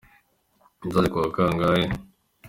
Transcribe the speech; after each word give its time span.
Nzaze 0.87 1.07
ku 1.11 1.17
wa 1.21 1.29
kangahe? 1.35 1.85